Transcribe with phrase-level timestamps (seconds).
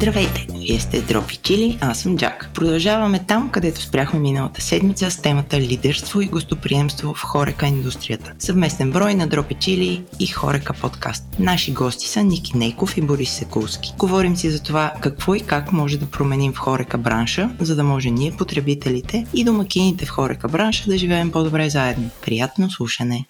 [0.00, 0.46] Здравейте!
[0.54, 2.50] Вие сте Дропи Чили, аз съм Джак.
[2.54, 8.32] Продължаваме там, където спряхме миналата седмица с темата лидерство и гостоприемство в Хорека индустрията.
[8.38, 11.24] Съвместен брой на Дропи Чили и Хорека подкаст.
[11.38, 13.94] Наши гости са Ники Нейков и Борис Секулски.
[13.98, 17.84] Говорим си за това какво и как може да променим в Хорека бранша, за да
[17.84, 22.10] може ние, потребителите и домакините в Хорека бранша да живеем по-добре заедно.
[22.22, 23.26] Приятно слушане!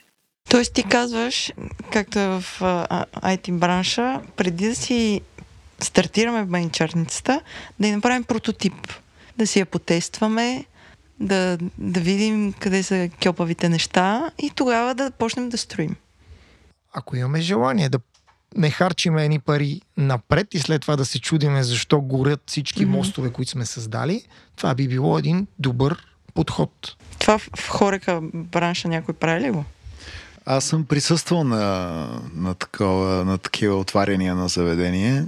[0.50, 1.52] Тоест ти казваш,
[1.93, 2.45] както е в
[3.23, 5.21] IT бранша, преди да си
[5.82, 7.40] стартираме в байнчарницата,
[7.80, 8.75] да я направим прототип,
[9.39, 10.64] да си я потестваме,
[11.20, 15.96] да, да видим къде са кьопавите неща и тогава да почнем да строим.
[16.93, 17.98] Ако имаме желание да
[18.56, 22.90] не харчиме едни пари напред и след това да се чудиме защо горят всички mm-hmm.
[22.90, 24.22] мостове, които сме създали,
[24.56, 26.96] това би било един добър подход.
[27.18, 29.64] Това в, в хорека бранша някой прави ли го?
[30.46, 35.25] Аз съм присъствал на, на, такова, на такива отваряния на заведение,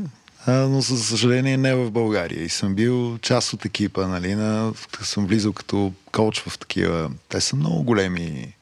[0.47, 2.43] но за съжаление не в България.
[2.43, 7.11] И съм бил част от екипа, нали, на, съм влизал като коуч в такива.
[7.29, 8.55] Те са много големи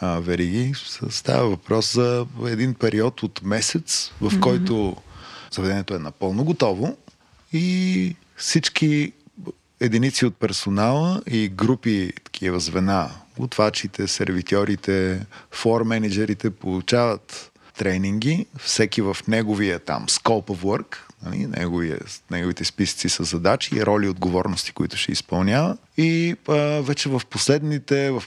[0.00, 0.72] а, вериги.
[1.10, 4.40] Става въпрос за един период от месец, в mm-hmm.
[4.40, 4.96] който
[5.50, 6.96] заведението е напълно готово
[7.52, 9.12] и всички
[9.80, 19.16] единици от персонала и групи такива звена, готвачите, сервитьорите, фор менеджерите получават тренинги, всеки в
[19.28, 21.98] неговия там scope of work, нали, неговия,
[22.30, 25.76] неговите списъци с задачи и роли и отговорности, които ще изпълнява.
[25.96, 28.22] И а, вече в последните, в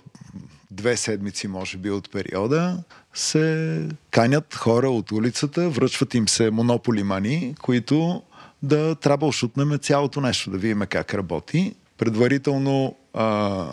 [0.71, 7.03] две седмици, може би, от периода, се канят хора от улицата, връчват им се монополи
[7.03, 8.21] мани, които
[8.63, 11.75] да трябва шутнем цялото нещо, да видим как работи.
[11.97, 13.65] Предварително а,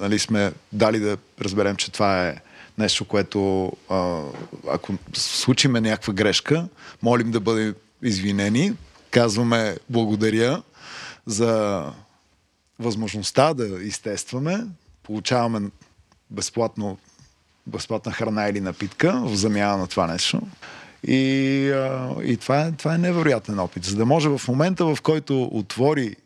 [0.00, 2.36] нали, сме дали да разберем, че това е
[2.78, 4.22] нещо, което а,
[4.68, 6.68] ако случиме някаква грешка,
[7.02, 8.72] молим да бъде извинени,
[9.10, 10.62] казваме благодаря
[11.26, 11.82] за
[12.78, 14.66] възможността да изтестваме,
[15.02, 15.70] получаваме
[16.30, 16.98] безплатно,
[17.66, 20.42] безплатна храна или напитка в замяна на това нещо.
[21.06, 23.84] И, а, и това, е, това е невероятен опит.
[23.84, 26.16] За да може в момента, в който отвори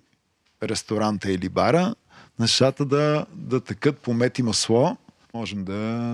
[0.63, 1.95] ресторанта или бара,
[2.39, 4.97] нещата да, да тъкат по мет и масло,
[5.39, 5.73] можем да,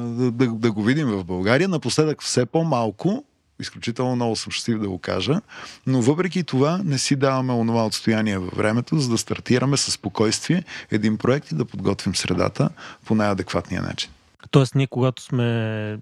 [0.08, 1.68] да, да, да го видим в България.
[1.68, 3.24] Напоследък все по-малко,
[3.60, 5.40] изключително много съм щастлив да го кажа,
[5.86, 10.64] но въпреки това не си даваме онова отстояние във времето, за да стартираме със спокойствие
[10.90, 12.68] един проект и да подготвим средата
[13.04, 14.10] по най-адекватния начин.
[14.50, 15.98] Тоест, ние когато сме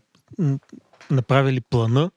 [1.10, 2.10] направили плана,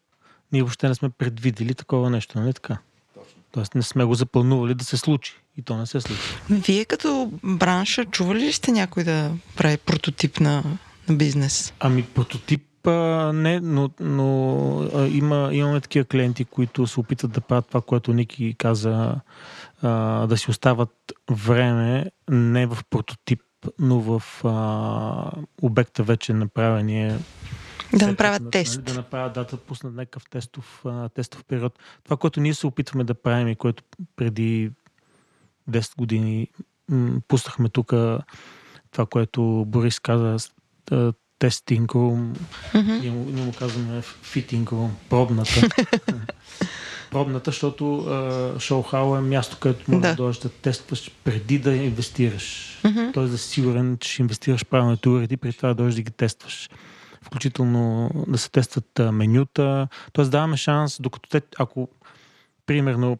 [0.51, 2.77] ние въобще не сме предвидели такова нещо, нали така?
[3.13, 3.41] Точно.
[3.51, 5.33] Тоест не сме го запланували да се случи.
[5.57, 6.21] И то не се случи.
[6.49, 10.63] Вие като бранша, чували ли сте някой да прави прототип на
[11.11, 11.73] бизнес?
[11.79, 17.41] Ами прототип а, не, но, но а, има, имаме такива клиенти, които се опитват да
[17.41, 19.15] правят това, което Ники каза,
[19.81, 23.41] а, да си остават време не в прототип,
[23.79, 27.19] но в а, обекта вече направения
[27.93, 28.83] да направят да, тест.
[28.83, 31.79] Да направят дата, пуснат някакъв тестов, а, тестов период.
[32.03, 33.83] Това, което ние се опитваме да правим и което
[34.15, 34.71] преди
[35.69, 36.47] 10 години
[36.89, 37.93] м- пуснахме тук
[38.91, 40.37] това, което Борис каза,
[41.39, 42.33] тестинг рум,
[42.73, 42.99] mm-hmm.
[43.01, 45.51] ние, ние му казваме фитинг рум, пробната.
[47.11, 47.85] пробната, защото
[48.59, 52.79] шоу-хау е място, където може да, да дойдеш да тестваш преди да инвестираш.
[52.83, 53.13] Mm-hmm.
[53.13, 56.11] Тоест да си сигурен, че ще инвестираш правилното уреди, преди това да дойдеш да ги
[56.11, 56.69] тестваш
[57.25, 59.87] включително да се тестват менюта.
[60.13, 61.89] Тоест даваме шанс, докато те, ако
[62.65, 63.17] примерно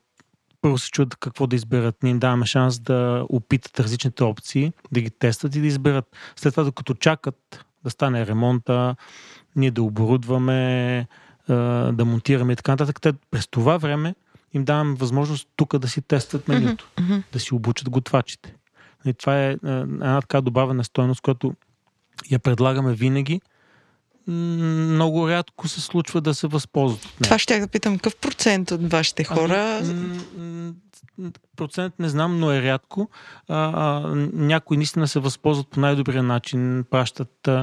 [0.65, 5.01] първо се чуят какво да изберат, ние им даваме шанс да опитат различните опции, да
[5.01, 6.05] ги тестват и да изберат.
[6.35, 8.95] След това, докато чакат да стане ремонта,
[9.55, 11.07] ние да оборудваме,
[11.47, 14.15] да монтираме и така нататък, те през това време
[14.53, 17.23] им даваме възможност тук да си тестват менюто, mm-hmm.
[17.33, 18.55] да си обучат готвачите.
[19.05, 21.53] И това е една така добавена стойност, която
[22.31, 23.41] я предлагаме винаги–
[24.27, 27.07] много рядко се случва да се възползват.
[27.23, 29.81] Това ще да питам, какъв процент от вашите ами, хора?
[29.83, 30.73] Ами,
[31.55, 33.09] процент не знам, но е рядко.
[33.47, 37.53] А, а, някои наистина се възползват по най-добрия начин, пращат а,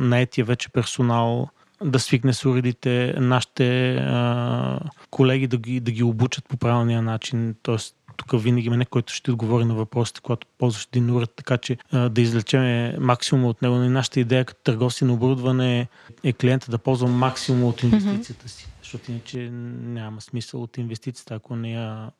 [0.00, 1.48] наетия вече персонал
[1.84, 4.80] да свикне с уредите, нашите а,
[5.10, 7.76] колеги да ги, да ги обучат по правилния начин, т.е
[8.16, 11.76] тук винаги има някой, който ще отговори на въпросите, когато ползваш един уред, така че
[11.92, 13.74] а, да извлечем максимум от него.
[13.74, 15.88] И нашата идея като търговци на оборудване
[16.24, 19.50] е клиента да ползва максимум от инвестицията си, защото иначе
[19.82, 22.10] няма смисъл от инвестицията, ако не я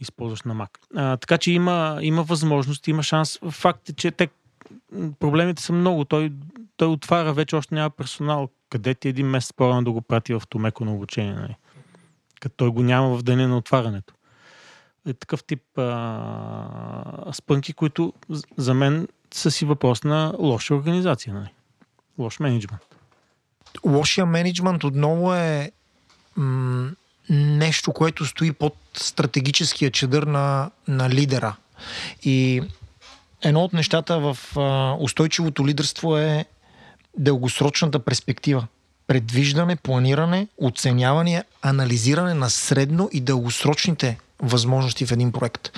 [0.00, 0.70] използваш на Mac.
[0.94, 3.38] А, така че има, има възможност, има шанс.
[3.50, 4.28] Факт е, че те
[5.18, 6.04] проблемите са много.
[6.04, 6.32] Той,
[6.76, 8.48] той отваря вече още няма персонал.
[8.70, 11.34] Къде ти един месец по-рано да го прати в Томеко на обучение?
[11.34, 11.56] Нали?
[12.40, 14.14] Като той го няма в деня на отварянето.
[15.08, 18.12] Е такъв тип а, спънки, които
[18.56, 21.48] за мен са си въпрос на лоша организация, нали?
[22.18, 22.82] лош менеджмент.
[23.86, 25.72] Лошия менеджмент отново е
[26.36, 26.90] м-
[27.30, 31.56] нещо, което стои под стратегическия чедър на, на лидера.
[32.22, 32.62] И
[33.42, 36.44] едно от нещата в а, устойчивото лидерство е
[37.18, 38.66] дългосрочната перспектива.
[39.06, 45.70] Предвиждане, планиране, оценяване, анализиране на средно и дългосрочните възможности в един проект.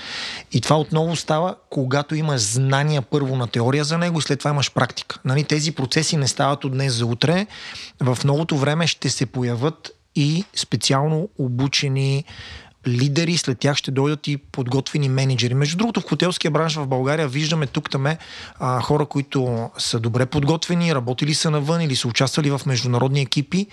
[0.52, 4.50] И това отново става, когато имаш знания първо на теория за него и след това
[4.50, 5.18] имаш практика.
[5.24, 7.46] Нали, тези процеси не стават от днес за утре.
[8.00, 12.24] В новото време ще се появят и специално обучени
[12.86, 15.54] лидери, след тях ще дойдат и подготвени менеджери.
[15.54, 18.18] Между другото, в хотелския бранш в България виждаме тук-таме
[18.82, 23.66] хора, които са добре подготвени, работили са навън или са участвали в международни екипи,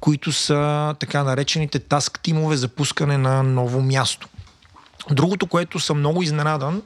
[0.00, 4.28] които са така наречените таск тимове за пускане на ново място.
[5.10, 6.82] Другото, което съм много изненадан,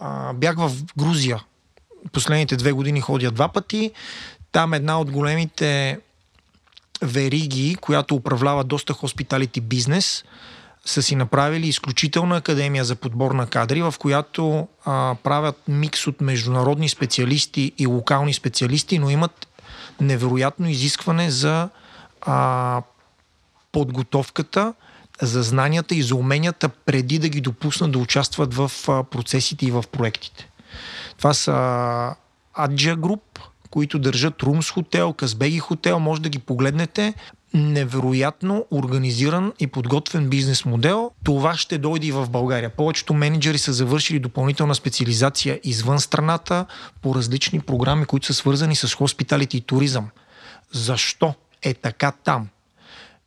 [0.00, 1.42] а, бях в Грузия.
[2.12, 3.90] Последните две години ходя два пъти.
[4.52, 5.98] Там една от големите
[7.02, 10.24] вериги, която управлява доста хоспиталити бизнес,
[10.84, 16.20] са си направили изключителна академия за подбор на кадри, в която а, правят микс от
[16.20, 19.48] международни специалисти и локални специалисти, но имат
[20.00, 21.68] невероятно изискване за
[22.20, 22.82] а,
[23.72, 24.74] подготовката,
[25.22, 29.70] за знанията и за уменията преди да ги допуснат да участват в а, процесите и
[29.70, 30.48] в проектите.
[31.18, 32.14] Това са
[32.58, 33.38] Аджа Груп,
[33.70, 37.14] които държат Румс хотел, Казбеги хотел, може да ги погледнете
[37.54, 41.10] невероятно организиран и подготвен бизнес модел.
[41.24, 42.70] Това ще дойде и в България.
[42.70, 46.66] Повечето менеджери са завършили допълнителна специализация извън страната
[47.02, 50.08] по различни програми, които са свързани с хоспиталите и туризъм.
[50.72, 52.48] Защо е така там?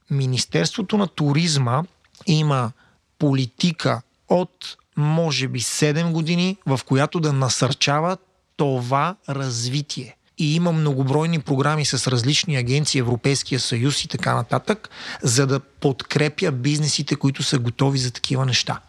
[0.09, 1.83] Министерството на туризма
[2.25, 2.71] има
[3.19, 8.17] политика от може би 7 години, в която да насърчава
[8.57, 14.89] това развитие и има многобройни програми с различни агенции, Европейския съюз и така нататък,
[15.21, 18.79] за да подкрепя бизнесите, които са готови за такива неща.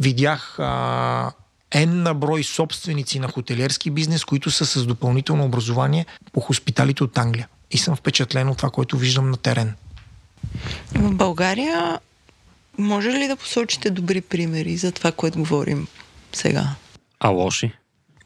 [0.00, 1.32] Видях а,
[1.72, 7.18] N на брой собственици на хотелиерски бизнес, които са с допълнително образование по хоспиталите от
[7.18, 7.48] Англия.
[7.70, 9.74] И съм впечатлен от това, което виждам на терен.
[10.94, 12.00] В България
[12.78, 15.86] може ли да посочите добри примери за това, което говорим
[16.32, 16.74] сега?
[17.20, 17.72] А лоши?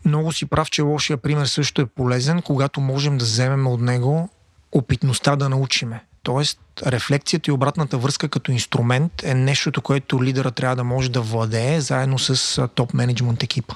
[0.09, 4.29] Много си прав, че лошия пример също е полезен, когато можем да вземем от него
[4.73, 6.05] опитността да научиме.
[6.23, 11.21] Тоест, рефлекцията и обратната връзка като инструмент е нещото, което лидера трябва да може да
[11.21, 13.75] владее заедно с топ менеджмент екипа.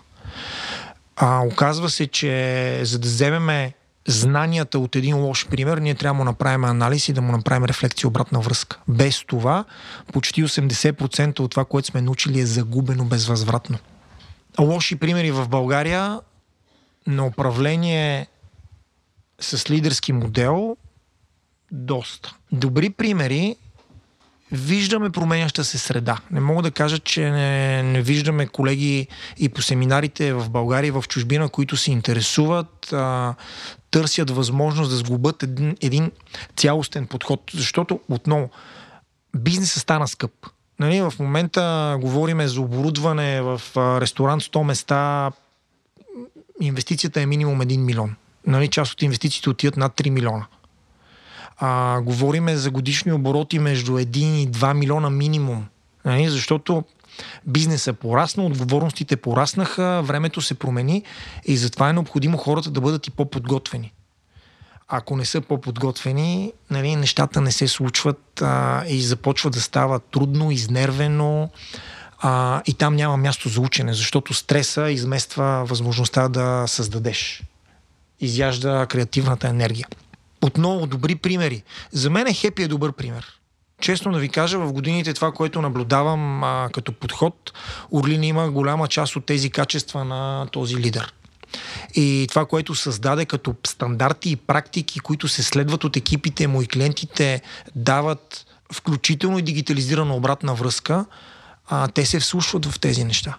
[1.16, 3.70] А, оказва се, че за да вземем
[4.08, 7.64] знанията от един лош пример, ние трябва да му направим анализ и да му направим
[7.64, 8.78] рефлекция обратна връзка.
[8.88, 9.64] Без това,
[10.12, 13.78] почти 80% от това, което сме научили е загубено безвъзвратно
[14.60, 16.20] лоши примери в България
[17.06, 18.26] на управление
[19.40, 20.76] с лидерски модел
[21.72, 22.36] доста.
[22.52, 23.56] Добри примери
[24.52, 26.18] виждаме променяща се среда.
[26.30, 29.08] Не мога да кажа, че не, не виждаме колеги
[29.38, 33.34] и по семинарите в България и в чужбина, които се интересуват, а,
[33.90, 36.10] търсят възможност да сгубят един, един
[36.56, 37.50] цялостен подход.
[37.54, 38.50] Защото, отново,
[39.36, 40.32] бизнесът стана скъп.
[40.82, 45.30] Нали, в момента говориме за оборудване в ресторант 100 места.
[46.60, 48.14] Инвестицията е минимум 1 милион.
[48.46, 50.46] Нали, част от инвестициите отиват над 3 милиона.
[51.58, 55.66] А, говориме за годишни обороти между 1 и 2 милиона минимум.
[56.04, 56.84] Нали, защото
[57.46, 61.02] бизнесът порасна, отговорностите пораснаха, времето се промени
[61.44, 63.92] и затова е необходимо хората да бъдат и по-подготвени
[64.94, 70.50] ако не са по-подготвени, нали, нещата не се случват а, и започва да става трудно,
[70.50, 71.50] изнервено
[72.18, 77.42] а, и там няма място за учене, защото стреса измества възможността да създадеш.
[78.20, 79.86] Изяжда креативната енергия.
[80.42, 81.62] Отново добри примери.
[81.92, 83.26] За мен е Хепи е добър пример.
[83.80, 87.52] Честно да ви кажа, в годините това, което наблюдавам а, като подход,
[87.90, 91.12] Орлин има голяма част от тези качества на този лидер.
[91.94, 96.66] И това, което създаде като стандарти и практики, които се следват от екипите му и
[96.66, 97.42] клиентите,
[97.76, 101.04] дават включително и дигитализирана обратна връзка,
[101.68, 103.38] а, те се вслушват в тези неща.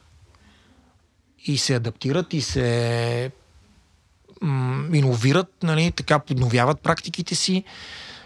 [1.45, 3.31] И се адаптират и се
[4.41, 7.63] м- иновират, нали, така подновяват практиките си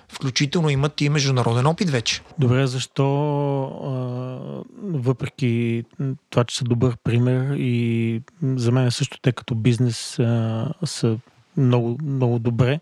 [0.09, 2.21] включително имат и международен опит вече.
[2.39, 3.05] Добре, защо
[4.83, 5.83] въпреки
[6.29, 9.97] това, че са добър пример и за мен също те като бизнес
[10.85, 11.17] са
[11.57, 12.79] много, много добре,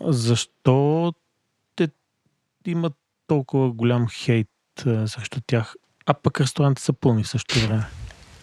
[0.00, 1.12] защо
[1.76, 1.88] те
[2.66, 2.94] имат
[3.26, 4.48] толкова голям хейт
[5.06, 5.74] срещу тях?
[6.06, 7.84] а пък ресторантите са пълни в същото време.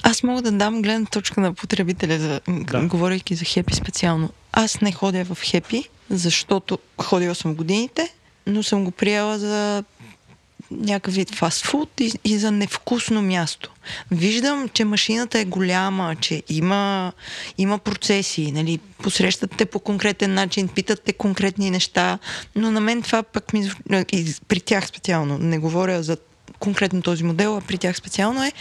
[0.04, 2.82] Аз мога да дам гледна точка на потребителя, за, Да.
[2.82, 4.30] говорейки за хепи специално.
[4.52, 8.14] Аз не ходя в хепи, защото ходила съм годините,
[8.48, 9.84] но съм го приела за
[10.72, 13.72] някакъв вид фастфуд и, и за невкусно място.
[14.12, 17.12] Виждам, че машината е голяма, че има,
[17.58, 22.20] има процеси, нали, посрещат те по конкретен начин, питат те конкретни неща,
[22.56, 23.72] но на мен това пък ми...
[24.12, 26.18] И при тях специално, не говоря за
[26.60, 28.52] конкретно този модел, а при тях специално е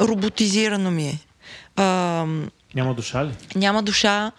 [0.00, 1.18] роботизирано ми е.
[1.76, 2.26] А,
[2.74, 3.34] Няма душа ли?
[3.54, 4.32] няма душа.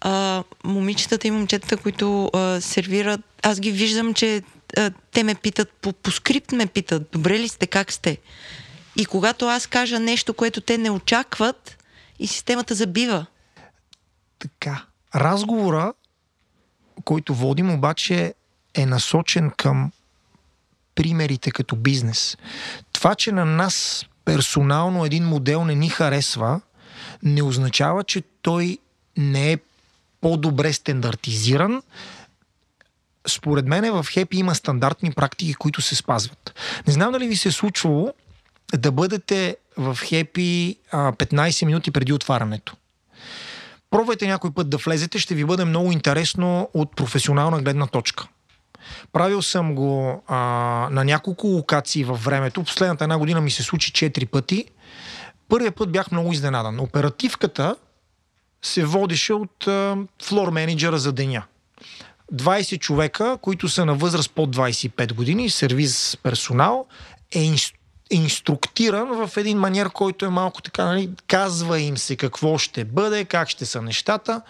[0.00, 4.42] А, момичетата и момчетата, които а, сервират, аз ги виждам, че
[4.76, 8.18] а, те ме питат, по, по скрипт ме питат, добре ли сте, как сте?
[8.96, 11.76] И когато аз кажа нещо, което те не очакват,
[12.18, 13.26] и системата забива.
[14.38, 14.84] Така.
[15.14, 15.92] Разговора,
[17.04, 18.34] който водим, обаче
[18.74, 19.92] е насочен към
[20.94, 22.36] примерите като бизнес.
[22.92, 26.60] Това, че на нас персонално един модел не ни харесва,
[27.22, 28.78] не означава, че той
[29.16, 29.58] не е
[30.20, 31.82] по-добре стандартизиран.
[33.28, 36.54] Според мен в Хепи има стандартни практики, които се спазват.
[36.86, 38.12] Не знам дали ви се е случвало
[38.74, 42.76] да бъдете в Хепи 15 минути преди отварянето.
[43.90, 48.28] Пробвайте някой път да влезете, ще ви бъде много интересно от професионална гледна точка.
[49.12, 50.36] Правил съм го а,
[50.90, 52.62] на няколко локации във времето.
[52.64, 54.64] Последната една година ми се случи 4 пъти.
[55.48, 56.80] Първият път бях много изненадан.
[56.80, 57.76] Оперативката
[58.62, 61.42] се водеше от а, флор менеджера за деня.
[62.34, 66.86] 20 човека, които са на възраст под 25 години, сервиз персонал,
[67.32, 67.74] е инс-
[68.10, 73.24] инструктиран в един маниер, който е малко така, нали, казва им се какво ще бъде,
[73.24, 74.42] как ще са нещата.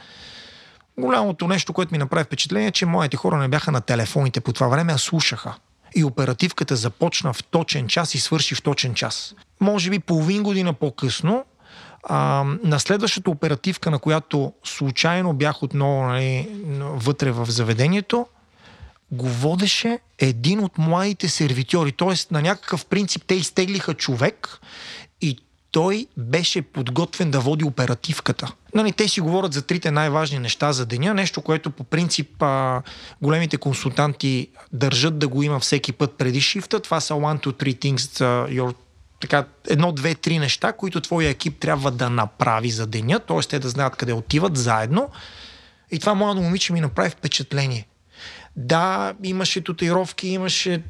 [1.03, 4.53] Голямото нещо, което ми направи впечатление, е, че моите хора не бяха на телефоните по
[4.53, 5.55] това време, а слушаха.
[5.95, 9.35] И оперативката започна в точен час и свърши в точен час.
[9.61, 11.45] Може би половин година по-късно,
[12.03, 18.27] а, на следващата оперативка, на която случайно бях отново нали, вътре в заведението,
[19.13, 21.93] го водеше един от младите сервитьори.
[21.93, 24.61] Тоест, на някакъв принцип те изтеглиха човек
[25.21, 25.39] и
[25.73, 28.53] той беше подготвен да води оперативката.
[28.75, 32.83] Нали, те си говорят за трите най-важни неща за деня, нещо, което по принцип а,
[33.23, 36.81] големите консултанти държат да го има всеки път преди шифта.
[36.81, 38.75] Това са one, two, three things, your
[39.21, 43.41] така, едно, две, три неща, които твоя екип трябва да направи за деня, т.е.
[43.41, 45.11] те да знаят къде отиват заедно.
[45.91, 47.87] И това младо момиче ми направи впечатление.
[48.57, 50.83] Да, имаше татуировки, имаше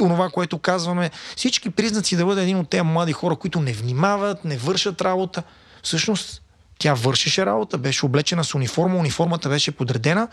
[0.00, 1.10] онова, което казваме.
[1.36, 5.42] Всички признаци да бъде един от тези млади хора, които не внимават, не вършат работа.
[5.82, 6.42] Всъщност,
[6.78, 10.28] тя вършеше работа, беше облечена с униформа, униформата беше подредена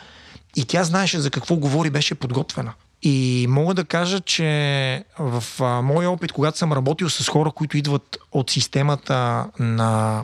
[0.55, 2.73] и тя знаеше за какво говори, беше подготвена.
[3.03, 5.43] И мога да кажа, че в
[5.83, 10.23] моя опит, когато съм работил с хора, които идват от системата на,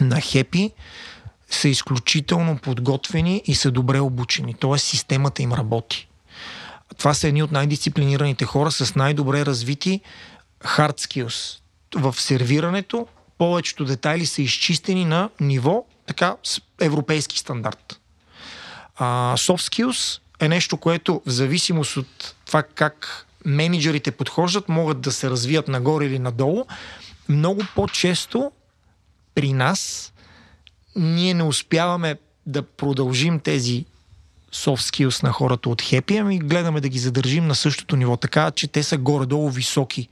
[0.00, 0.70] на Хепи,
[1.50, 4.54] са изключително подготвени и са добре обучени.
[4.54, 6.08] Тоест системата им работи.
[6.98, 10.00] Това са едни от най-дисциплинираните хора с най-добре развити
[10.60, 11.58] hard skills.
[11.94, 13.06] В сервирането
[13.38, 16.36] повечето детайли са изчистени на ниво така
[16.80, 18.00] европейски стандарт.
[18.96, 25.12] А, soft skills е нещо, което в зависимост от това как менеджерите подхождат, могат да
[25.12, 26.64] се развият нагоре или надолу.
[27.28, 28.52] Много по-често
[29.34, 30.12] при нас
[30.96, 33.84] ние не успяваме да продължим тези
[34.52, 38.50] soft skills на хората от Happy, ами гледаме да ги задържим на същото ниво, така
[38.50, 40.08] че те са горе-долу високи.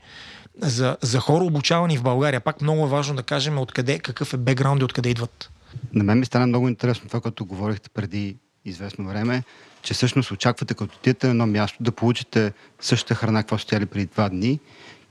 [0.61, 4.37] За, за хора обучавани в България, пак много е важно да кажем откъде, какъв е
[4.37, 5.49] бекграунд и откъде идват.
[5.93, 9.43] На мен ми стана много интересно това, което говорихте преди известно време,
[9.81, 13.85] че всъщност очаквате, като отидете на едно място, да получите същата храна, каква сте яли
[13.85, 14.59] преди два дни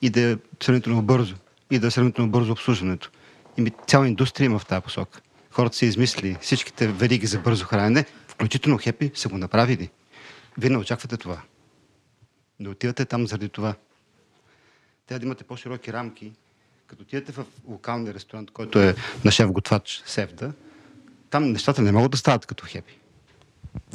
[0.02, 1.34] и да е сравнително бързо.
[1.70, 3.10] И да е сравнително бързо обслужването.
[3.58, 5.20] И цяла индустрия има в тази посока.
[5.50, 8.04] Хората са измислили всичките вериги за бързо хранене,
[8.36, 9.90] включително хепи, са го направили.
[10.58, 11.40] Вие не очаквате това.
[12.60, 13.74] Не отивате там заради това.
[15.06, 16.32] Трябва да имате по-широки рамки.
[16.86, 20.52] Като отидете в локалния ресторант, който е на шеф-готвач Севда,
[21.30, 22.98] там нещата не могат да стават като хепи.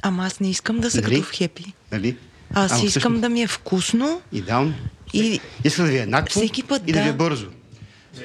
[0.01, 1.15] Ама аз не искам да са Нали?
[1.15, 1.73] като в хепи.
[1.91, 2.17] Нали?
[2.53, 4.73] Аз Ама искам всъщност- да ми е вкусно Идеално.
[5.13, 7.17] и Иска да ви е еднакво Всеки път, и да, ви е да.
[7.17, 7.49] бързо.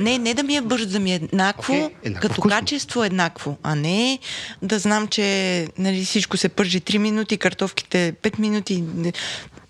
[0.01, 2.51] Не, не да ми е бързо, да ми е еднакво, Окей, еднакво като вкусно.
[2.59, 4.19] качество еднакво, а не
[4.63, 8.85] да знам, че нали, всичко се пържи 3 минути, картофките 5 минути.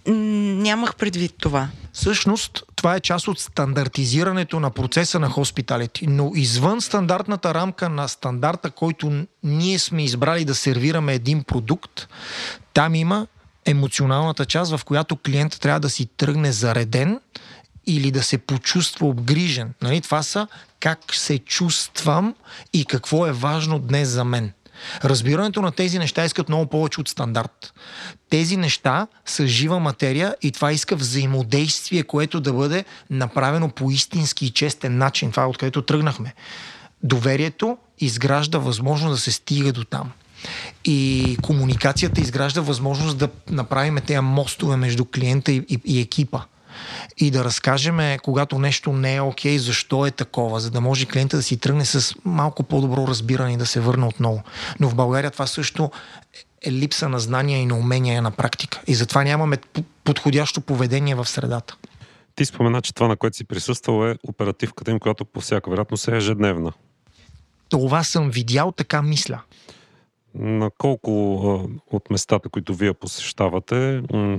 [0.09, 1.69] Нямах предвид това.
[1.93, 6.07] Всъщност, това е част от стандартизирането на процеса на хоспиталити.
[6.07, 12.09] Но извън стандартната рамка на стандарта, който ние сме избрали да сервираме един продукт,
[12.75, 13.27] там има
[13.65, 17.21] емоционалната част, в която клиентът трябва да си тръгне зареден
[17.87, 19.75] или да се почувства обгрижен.
[19.83, 20.01] Нали?
[20.01, 20.47] Това са
[20.81, 22.35] как се чувствам
[22.73, 24.53] и какво е важно днес за мен.
[25.05, 27.75] Разбирането на тези неща искат много повече от стандарт.
[28.31, 34.47] Тези неща са жива материя и това иска взаимодействие, което да бъде направено по истински
[34.47, 35.31] и честен начин.
[35.31, 36.35] Това е откъдето тръгнахме.
[37.03, 40.11] Доверието изгражда възможност да се стига до там.
[40.85, 46.41] И комуникацията изгражда възможност да направим тези мостове между клиента и, и, и екипа
[47.19, 51.07] и да разкажем, когато нещо не е окей, okay, защо е такова, за да може
[51.07, 54.43] клиента да си тръгне с малко по-добро разбиране и да се върне отново.
[54.81, 55.91] Но в България това също
[56.67, 58.81] е липса на знания и на умения на практика.
[58.87, 59.59] И затова нямаме
[60.05, 61.77] подходящо поведение в средата.
[62.35, 66.09] Ти спомена, че това, на което си присъствал е оперативката им, която по всяка вероятност
[66.09, 66.73] е ежедневна.
[67.69, 69.41] Това съм видял, така мисля.
[70.35, 71.11] На колко
[71.93, 74.39] от местата, които вие посещавате, м-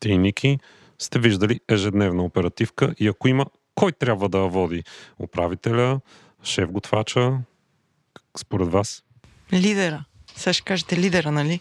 [0.00, 0.58] ти и Ники,
[0.98, 4.84] сте виждали ежедневна оперативка и ако има, кой трябва да води?
[5.18, 6.00] Управителя,
[6.44, 7.38] шеф-готвача,
[8.36, 9.02] според вас?
[9.52, 10.04] Лидера.
[10.36, 11.60] Сега ще кажете лидера, нали?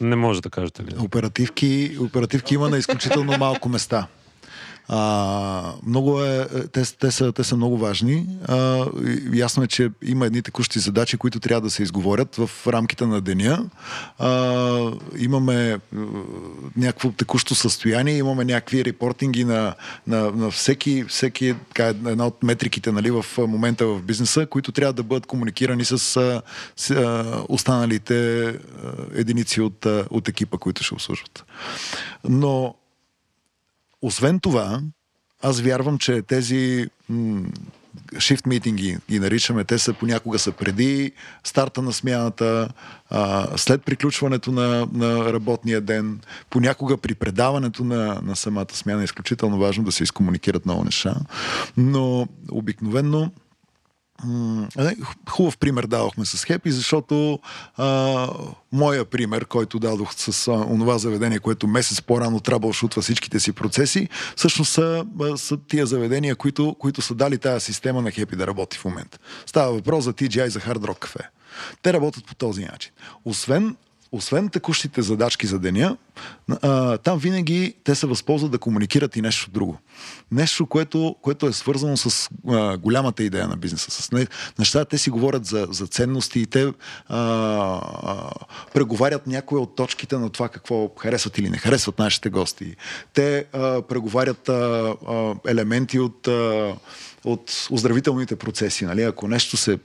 [0.00, 1.02] Не може да кажете лидера.
[1.02, 4.06] Оперативки, оперативки има на изключително малко места.
[4.88, 8.26] А, много е, те, те, са, те са много важни.
[8.48, 8.86] А,
[9.34, 13.20] ясно е, че има едни текущи задачи, които трябва да се изговорят в рамките на
[13.20, 13.70] деня.
[14.18, 15.78] А, имаме
[16.76, 19.74] някакво текущо състояние, имаме някакви репортинги на,
[20.06, 24.92] на, на всеки, всеки така, една от метриките нали, в момента в бизнеса, които трябва
[24.92, 25.98] да бъдат комуникирани с,
[26.76, 28.46] с останалите
[29.14, 31.44] единици от, от екипа, които ще обслужват.
[32.28, 32.74] Но
[34.02, 34.80] освен това,
[35.42, 37.42] аз вярвам, че тези м-
[38.14, 41.12] shift митинги ги наричаме, те са понякога са преди
[41.44, 42.68] старта на смяната,
[43.10, 49.04] а, след приключването на, на работния ден, понякога при предаването на, на самата смяна е
[49.04, 51.14] изключително важно да се изкомуникират много неща,
[51.76, 53.30] но обикновенно
[55.28, 57.38] Хубав пример дадохме с Хепи, защото
[57.76, 58.28] а,
[58.72, 63.52] моя пример, който дадох с а, онова заведение, което месец по-рано трябва шутва всичките си
[63.52, 65.04] процеси, всъщност са,
[65.36, 69.18] са тия заведения, които, които са дали тази система на Хепи да работи в момента.
[69.46, 71.26] Става въпрос за TGI за Hard Rock Cafe.
[71.82, 72.92] Те работят по този начин.
[73.24, 73.76] Освен
[74.12, 75.96] освен текущите задачки за деня,
[77.02, 79.78] там винаги те се възползват да комуникират и нещо друго.
[80.32, 82.28] Нещо, което, което е свързано с
[82.78, 83.90] голямата идея на бизнеса.
[83.90, 84.26] С не,
[84.58, 86.72] неща, те си говорят за, за ценности и те а,
[87.08, 88.30] а,
[88.74, 92.76] преговарят някои от точките на това какво харесват или не харесват нашите гости.
[93.14, 96.74] Те а, преговарят а, а, елементи от, а,
[97.24, 98.84] от оздравителните процеси.
[98.84, 99.02] Нали?
[99.02, 99.78] Ако нещо се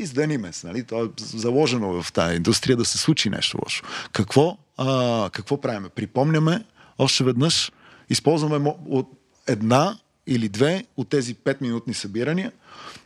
[0.00, 0.66] изданиме се.
[0.66, 0.84] Нали?
[0.84, 3.84] То е заложено в тази индустрия да се случи нещо лошо.
[4.12, 5.88] Какво, а, какво правиме?
[5.88, 6.64] Припомняме
[6.98, 7.72] още веднъж,
[8.10, 9.08] използваме от
[9.46, 12.52] една или две от тези 5-минутни събирания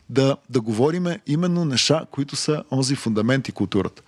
[0.09, 4.01] да, да говориме именно неща, които са онзи фундамент и културата.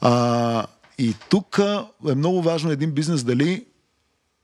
[0.00, 0.66] А,
[0.98, 1.60] и тук
[2.08, 3.64] е много важно един бизнес дали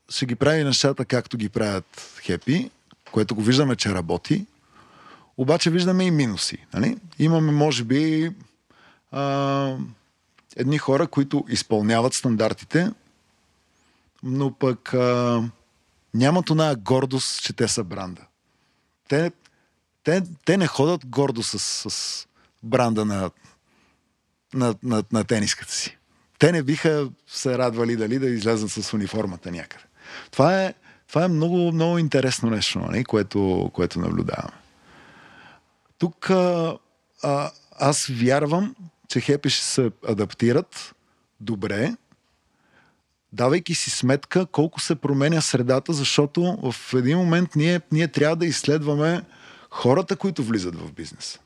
[0.09, 2.71] ще ги прави нещата както ги правят хепи,
[3.13, 4.47] което го виждаме, че работи,
[5.39, 6.59] обаче виждаме и минуси.
[6.75, 6.97] Нали?
[7.19, 8.33] Имаме, може би,
[9.11, 9.77] а,
[10.57, 12.91] едни хора, които изпълняват стандартите,
[14.23, 15.43] но пък а,
[16.15, 18.23] нямат оная гордост, че те са бранда.
[19.09, 19.33] Те,
[20.05, 21.59] те, те не ходят гордо с,
[21.91, 22.27] с
[22.63, 23.31] бранда на,
[24.55, 25.99] на, на, на тениската си.
[26.39, 29.85] Те не биха се радвали дали да излязат с униформата някъде.
[30.31, 30.75] Това е,
[31.09, 34.53] това е много, много интересно нещо, нали, което, което наблюдаваме.
[35.99, 36.79] Тук а,
[37.23, 38.75] а, аз вярвам,
[39.09, 40.95] че хепи ще се адаптират
[41.41, 41.97] добре,
[43.33, 48.47] давайки си сметка колко се променя средата, защото в един момент ние, ние трябва да
[48.47, 49.23] изследваме
[49.71, 51.39] хората, които влизат в бизнес.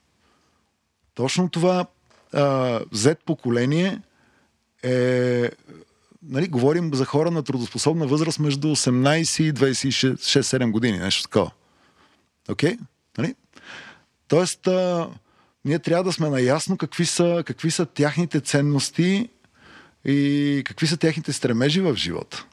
[1.14, 1.86] Точно това
[2.32, 4.00] а, поколение
[4.82, 5.50] е
[6.22, 11.50] нали, говорим за хора на трудоспособна възраст между 18 и 26-7 години, нещо такова.
[12.48, 12.70] Окей?
[12.70, 12.78] Okay?
[14.32, 15.08] Тоест, а,
[15.64, 19.28] ние трябва да сме наясно какви са, какви са тяхните ценности
[20.04, 22.46] и какви са техните стремежи в живота.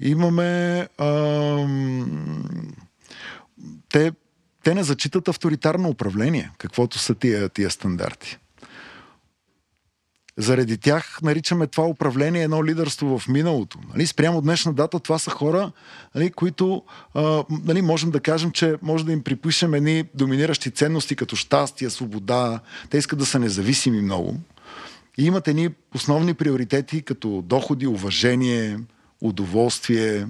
[0.00, 0.88] Имаме.
[0.98, 1.08] А,
[3.88, 4.12] те,
[4.64, 8.38] те не зачитат авторитарно управление, каквото са тия, тия стандарти.
[10.38, 13.78] Заради тях наричаме това управление едно лидерство в миналото.
[13.94, 14.06] Нали?
[14.06, 15.72] Спрямо днешна дата това са хора,
[16.14, 16.82] нали, които
[17.14, 21.90] а, нали, можем да кажем, че може да им припишем едни доминиращи ценности като щастие,
[21.90, 22.60] свобода.
[22.90, 24.36] Те искат да са независими много.
[25.18, 28.78] И имат едни основни приоритети като доходи, уважение,
[29.20, 30.26] удоволствие,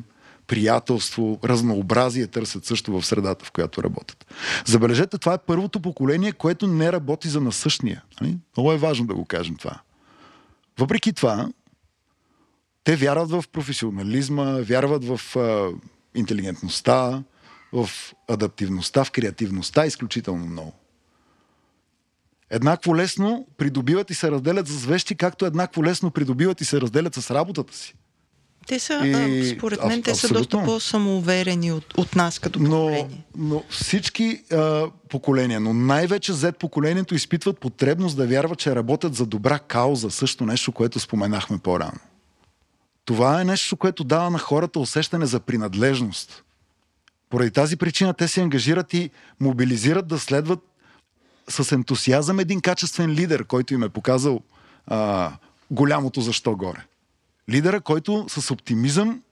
[0.47, 4.27] приятелство, разнообразие търсят също в средата, в която работят.
[4.67, 8.03] Забележете, това е първото поколение, което не работи за насъщния.
[8.21, 8.38] Нали?
[8.57, 9.81] Много е важно да го кажем това.
[10.78, 11.48] Въпреки това,
[12.85, 15.70] те вярват в професионализма, вярват в а,
[16.14, 17.22] интелигентността,
[17.72, 17.90] в
[18.28, 20.72] адаптивността, в креативността изключително много.
[22.50, 27.14] Еднакво лесно придобиват и се разделят с вещи, както еднакво лесно придобиват и се разделят
[27.14, 27.94] с работата си.
[28.66, 30.64] Те са, И- а, според мен, аб- те са доста абсолютно.
[30.64, 33.25] по-самоуверени от, от нас като Но, поколение.
[33.37, 39.27] но всички а, поколения, но най-вече Z поколението изпитват потребност да вярват, че работят за
[39.27, 41.98] добра кауза, също нещо, което споменахме по-рано.
[43.05, 46.44] Това е нещо, което дава на хората усещане за принадлежност.
[47.31, 50.59] Поради тази причина те се ангажират и мобилизират да следват
[51.48, 54.40] с ентусиазъм един качествен лидер, който им е показал
[54.87, 55.31] а,
[55.70, 56.85] голямото защо горе.
[57.50, 59.22] Лидера, който с оптимизъм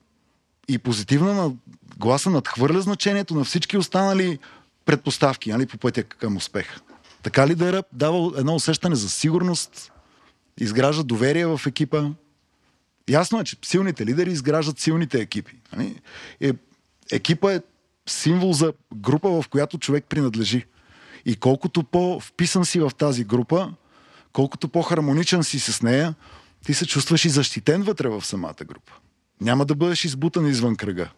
[0.67, 1.53] и позитивна на
[1.97, 4.39] гласа надхвърля значението на всички останали
[4.85, 6.81] предпоставки нали, по пътя към успеха.
[7.23, 9.91] Така лидера дава едно усещане за сигурност,
[10.59, 12.03] изгражда доверие в екипа.
[13.09, 15.55] Ясно е, че силните лидери изграждат силните екипи.
[15.73, 16.01] Нали?
[16.41, 16.53] Е,
[17.11, 17.61] екипа е
[18.09, 20.65] символ за група, в която човек принадлежи.
[21.25, 23.73] И колкото по-вписан си в тази група,
[24.33, 26.15] колкото по-хармоничен си с нея,
[26.65, 28.93] ти се чувстваш и защитен вътре в самата група.
[29.41, 31.09] Няма да бъдеш избутан извън кръга.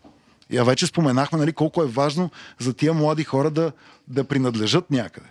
[0.58, 2.30] А вече споменахме нали, колко е важно
[2.60, 3.72] за тия млади хора да,
[4.08, 5.28] да принадлежат някъде.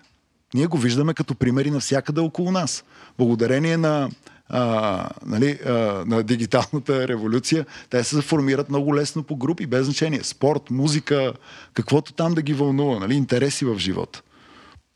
[0.55, 2.85] Ние го виждаме като примери навсякъде около нас.
[3.19, 4.11] Благодарение на,
[4.49, 5.71] а, нали, а,
[6.07, 10.21] на дигиталната революция, те се формират много лесно по групи, без значение.
[10.23, 11.33] Спорт, музика,
[11.75, 14.23] каквото там да ги вълнува, нали, интереси в живота.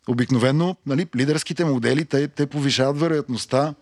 [0.09, 3.75] Обикновено нали, лидерските модели, те, те повишават вероятността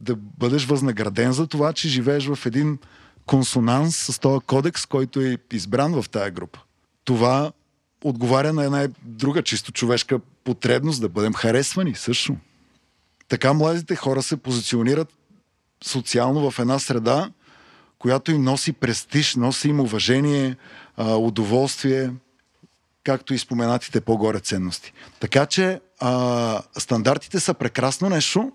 [0.00, 2.78] да бъдеш възнаграден за това, че живееш в един
[3.26, 6.60] консонанс с този кодекс, който е избран в тая група.
[7.04, 7.52] Това
[8.04, 12.36] отговаря на една друга чисто човешка потребност да бъдем харесвани също.
[13.28, 15.08] Така младите хора се позиционират
[15.84, 17.30] социално в една среда,
[17.98, 20.56] която им носи престиж, носи им уважение,
[20.98, 22.10] удоволствие,
[23.04, 24.92] както и споменатите по-горе ценности.
[25.20, 28.52] Така че а, стандартите са прекрасно нещо,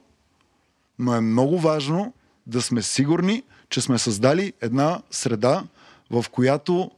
[1.00, 2.14] но е много важно
[2.48, 5.64] да сме сигурни, че сме създали една среда,
[6.10, 6.92] в която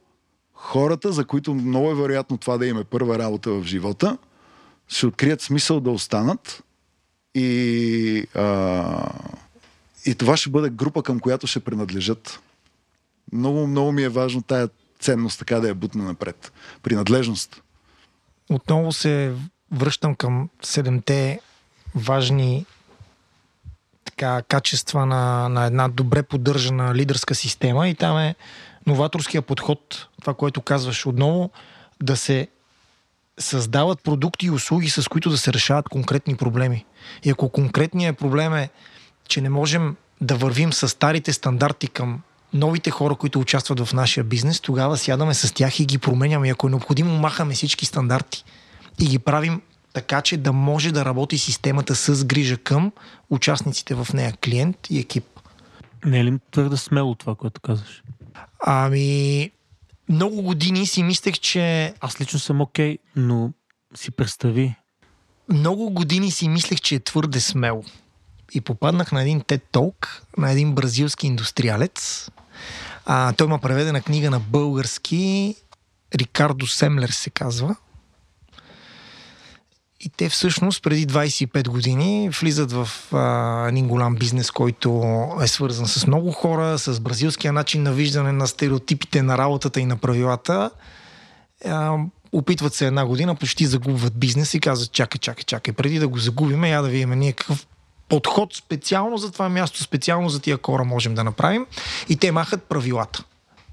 [0.54, 4.18] хората, за които много е вероятно това да им е първа работа в живота,
[4.88, 6.62] ще открият смисъл да останат
[7.34, 9.12] и, а,
[10.06, 12.40] и това ще бъде група, към която ще принадлежат.
[13.32, 14.68] Много, много ми е важно тая
[15.00, 16.52] ценност така да я бутна напред.
[16.82, 17.62] Принадлежност.
[18.50, 19.34] Отново се
[19.72, 21.40] връщам към седемте
[21.94, 22.66] важни
[24.18, 28.34] така, качества на, на една добре поддържана лидерска система и там е
[28.86, 31.50] новаторския подход, това, което казваш отново,
[32.02, 32.48] да се
[33.38, 36.84] създават продукти и услуги, с които да се решават конкретни проблеми.
[37.24, 38.70] И ако конкретният проблем е,
[39.28, 44.24] че не можем да вървим с старите стандарти към новите хора, които участват в нашия
[44.24, 46.48] бизнес, тогава сядаме с тях и ги променяме.
[46.48, 48.44] И ако е необходимо, махаме всички стандарти
[49.00, 49.60] и ги правим
[49.92, 52.92] така, че да може да работи системата с грижа към
[53.30, 55.24] участниците в нея, клиент и екип.
[56.04, 58.02] Не е ли твърде смело това, което казваш?
[58.66, 59.50] Ами,
[60.08, 63.52] много години си мислех, че Аз лично съм окей, но
[63.94, 64.74] си представи.
[65.48, 67.84] много години си мислех, че е твърде смело.
[68.54, 70.06] И попаднах на един TED Talk
[70.38, 72.30] на един бразилски индустриалец.
[73.06, 75.54] А, той има преведена книга на български.
[76.14, 77.76] Рикардо Семлер се казва.
[80.00, 85.04] И те всъщност преди 25 години влизат в а, един голям бизнес, който
[85.42, 89.86] е свързан с много хора, с бразилския начин на виждане на стереотипите на работата и
[89.86, 90.70] на правилата.
[91.64, 91.96] А,
[92.32, 96.18] опитват се една година, почти загубват бизнес и казват, чакай, чакай, чакай, преди да го
[96.18, 97.66] загубиме, я да видим ние какъв
[98.08, 101.66] подход специално за това място, специално за тия хора можем да направим.
[102.08, 103.24] И те махат правилата.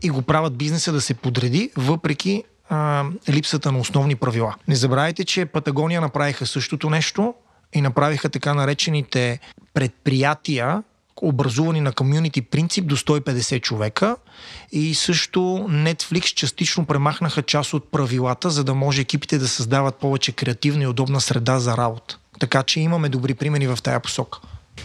[0.02, 4.56] И го правят бизнеса да се подреди, въпреки а, липсата на основни правила.
[4.68, 7.34] Не забравяйте, че Патагония направиха същото нещо
[7.74, 9.40] и направиха така наречените
[9.74, 10.84] предприятия,
[11.22, 14.16] образувани на комюнити принцип до 150 човека
[14.72, 20.32] и също Netflix частично премахнаха част от правилата, за да може екипите да създават повече
[20.32, 22.18] креативна и удобна среда за работа.
[22.40, 24.40] Така че имаме добри примери в тая посока.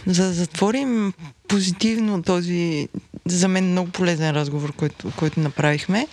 [0.07, 1.13] За да затворим
[1.47, 2.87] позитивно този,
[3.25, 6.07] за мен много полезен разговор, който, който направихме.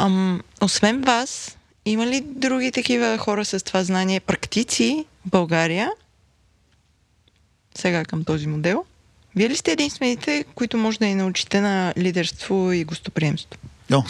[0.00, 5.90] Ам, освен вас, има ли други такива хора с това знание, практици в България?
[7.78, 8.84] Сега към този модел.
[9.36, 13.60] Вие ли сте единствените, които може да ни научите на лидерство и гостоприемство?
[13.92, 14.02] О,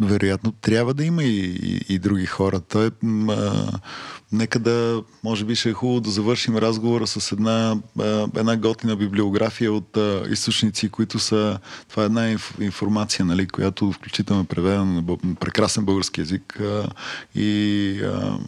[0.00, 2.60] вероятно трябва да има и, и, и други хора.
[2.60, 2.90] Той,
[3.28, 3.72] а,
[4.32, 7.76] нека да, може би ще е хубаво да завършим разговора с една,
[8.36, 11.58] една готина библиография от а, източници, които са,
[11.88, 16.88] това е една инф, информация, нали, която включително е преведена на прекрасен български язик а,
[17.34, 18.38] и а,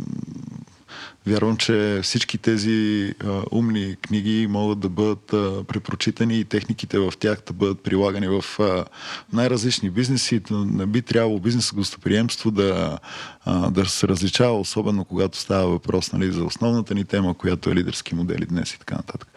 [1.29, 7.13] Вярвам, че всички тези а, умни книги могат да бъдат а, препрочитани и техниките в
[7.21, 8.85] тях да бъдат прилагани в а,
[9.33, 10.41] най-различни бизнеси.
[10.51, 12.99] Не би трябвало бизнес гостоприемство да,
[13.45, 17.75] а, да се различава, особено когато става въпрос нали, за основната ни тема, която е
[17.75, 19.29] лидерски модели днес и така нататък.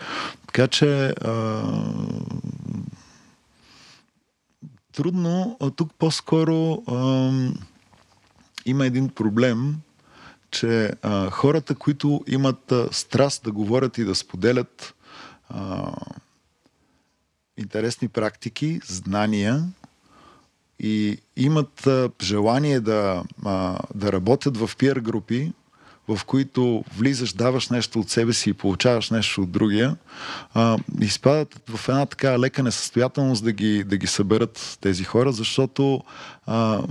[0.46, 1.64] Така че а,
[4.94, 7.32] трудно, а тук по-скоро а,
[8.66, 9.76] има един проблем,
[10.52, 14.94] че а, хората, които имат а, страст да говорят и да споделят
[15.50, 15.92] а,
[17.58, 19.64] интересни практики, знания
[20.80, 25.54] и имат а, желание да, а, да работят в пиар групи,
[26.08, 29.96] в които влизаш, даваш нещо от себе си и получаваш нещо от другия,
[30.54, 36.04] а, изпадат в една така лека несъстоятелност да ги, да ги съберат тези хора, защото
[36.46, 36.82] а,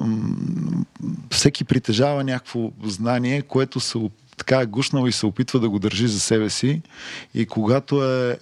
[1.30, 3.98] всеки притежава някакво знание, което се
[4.36, 6.82] така е гушнал и се опитва да го държи за себе си.
[7.34, 8.36] И когато е, е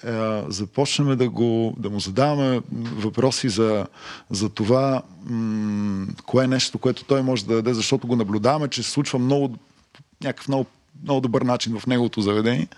[0.48, 3.86] започнем да, го, да му задаваме въпроси за,
[4.30, 8.82] за това м- кое е нещо, което той може да даде, защото го наблюдаваме, че
[8.82, 9.56] се случва много
[10.24, 10.66] някакъв много,
[11.02, 12.68] много добър начин в неговото заведение,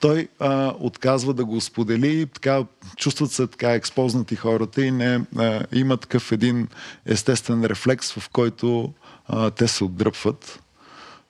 [0.00, 2.64] той а, отказва да го сподели, така,
[2.96, 6.68] чувстват се така експознати хората и не а, има такъв един
[7.06, 8.92] естествен рефлекс, в който
[9.26, 10.61] а, те се отдръпват.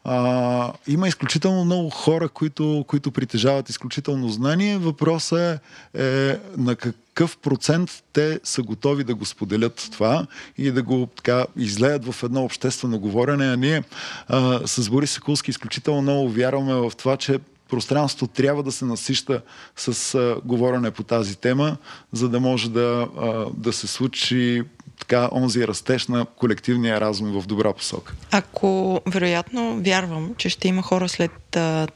[0.04, 4.78] А, има изключително много хора, които, които притежават изключително знание.
[4.78, 5.58] Въпросът е,
[5.94, 10.26] е на какъв процент те са готови да го споделят това
[10.58, 13.46] и да го така излеят в едно обществено говорене.
[13.46, 13.82] А ние
[14.28, 17.38] а, с Борис Секулски изключително много вярваме в това, че
[17.68, 19.42] пространството трябва да се насища
[19.76, 21.76] с а, говорене по тази тема,
[22.12, 24.62] за да може да, а, да се случи
[25.02, 28.14] така онзи растеж на колективния разум в добра посока.
[28.30, 31.88] Ако вероятно вярвам, че ще има хора след а,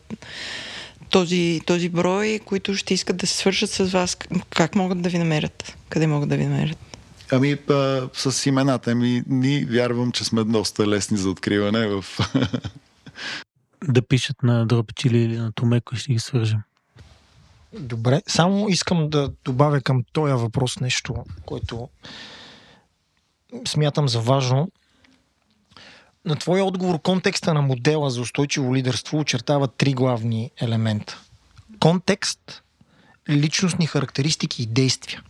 [1.10, 4.16] този, този брой, които ще искат да се свършат с вас,
[4.50, 5.76] как могат да ви намерят?
[5.88, 6.78] Къде могат да ви намерят?
[7.32, 12.04] Ами, а, с имената ми, ни вярвам, че сме доста лесни за откриване в...
[13.88, 16.60] да пишат на Дропечили или на Томеко и ще ги свържем.
[17.78, 21.14] Добре, само искам да добавя към този въпрос нещо,
[21.44, 21.88] което
[23.66, 24.68] смятам за важно.
[26.24, 31.20] На твоя отговор контекста на модела за устойчиво лидерство очертава три главни елемента.
[31.80, 32.62] Контекст,
[33.28, 35.22] личностни характеристики и действия.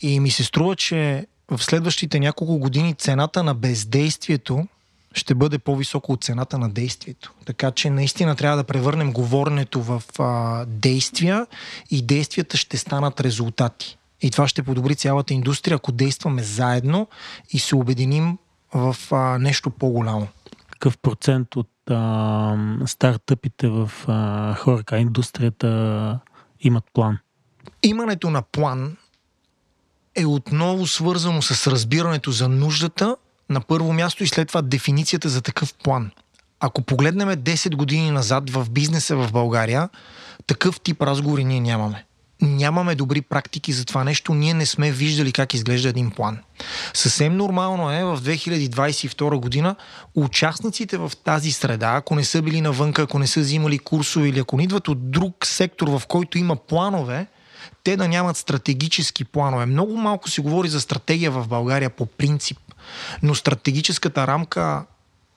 [0.00, 4.68] И ми се струва, че в следващите няколко години цената на бездействието
[5.14, 7.32] ще бъде по-високо от цената на действието.
[7.44, 11.46] Така че наистина трябва да превърнем говоренето в а, действия
[11.90, 13.97] и действията ще станат резултати.
[14.20, 17.08] И това ще подобри цялата индустрия, ако действаме заедно
[17.50, 18.38] и се обединим
[18.74, 20.28] в а, нещо по-голямо.
[20.70, 26.20] Какъв процент от а, стартъпите в а, хорка индустрията
[26.60, 27.18] имат план?
[27.82, 28.96] Имането на план
[30.14, 33.16] е отново свързано с разбирането за нуждата
[33.50, 36.10] на първо място и след това дефиницията за такъв план.
[36.60, 39.88] Ако погледнем 10 години назад в бизнеса в България,
[40.46, 42.04] такъв тип разговори ние нямаме
[42.42, 46.38] нямаме добри практики за това нещо, ние не сме виждали как изглежда един план.
[46.94, 49.76] Съвсем нормално е в 2022 година
[50.14, 54.38] участниците в тази среда, ако не са били навънка, ако не са взимали курсове или
[54.38, 57.26] ако не идват от друг сектор, в който има планове,
[57.84, 59.66] те да нямат стратегически планове.
[59.66, 62.58] Много малко се говори за стратегия в България по принцип,
[63.22, 64.84] но стратегическата рамка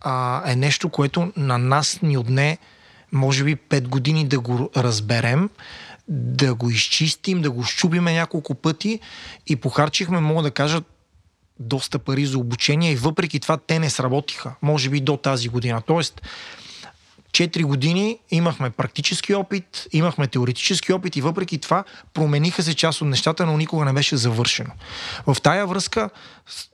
[0.01, 2.57] а, е нещо, което на нас ни отне
[3.11, 5.49] може би 5 години да го разберем,
[6.07, 8.99] да го изчистим, да го щубиме няколко пъти
[9.47, 10.81] и похарчихме, мога да кажа,
[11.59, 15.81] доста пари за обучение и въпреки това те не сработиха, може би до тази година.
[15.81, 16.21] Тоест,
[17.31, 21.83] 4 години имахме практически опит, имахме теоретически опит и въпреки това
[22.13, 24.71] промениха се част от нещата, но никога не беше завършено.
[25.27, 26.09] В тая връзка